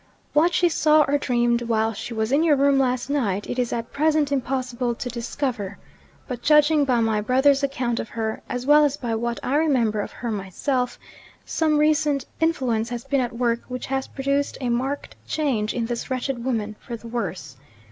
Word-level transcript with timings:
What 0.33 0.51
she 0.51 0.67
saw 0.67 1.03
or 1.03 1.19
dreamed 1.19 1.61
while 1.61 1.93
she 1.93 2.11
was 2.15 2.31
in 2.31 2.41
your 2.41 2.55
room 2.55 2.79
last 2.79 3.07
night, 3.07 3.47
it 3.47 3.59
is 3.59 3.71
at 3.71 3.93
present 3.93 4.31
impossible 4.31 4.95
to 4.95 5.09
discover. 5.11 5.77
But 6.27 6.41
judging 6.41 6.85
by 6.85 7.01
my 7.01 7.21
brother's 7.21 7.61
account 7.61 7.99
of 7.99 8.09
her, 8.09 8.41
as 8.49 8.65
well 8.65 8.83
as 8.83 8.97
by 8.97 9.13
what 9.13 9.39
I 9.43 9.55
remember 9.57 10.01
of 10.01 10.11
her 10.11 10.31
myself, 10.31 10.97
some 11.45 11.77
recent 11.77 12.25
influence 12.39 12.89
has 12.89 13.03
been 13.05 13.21
at 13.21 13.37
work 13.37 13.59
which 13.67 13.85
has 13.85 14.07
produced 14.07 14.57
a 14.59 14.69
marked 14.69 15.15
change 15.27 15.71
in 15.71 15.85
this 15.85 16.09
wretched 16.09 16.43
woman 16.43 16.77
for 16.79 16.95
the 16.97 17.07
worse. 17.07 17.57